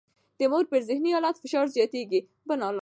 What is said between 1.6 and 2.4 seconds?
زیاتېږي.